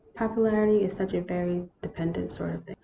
[0.15, 2.75] popularity is such a very de pendent sort of thing.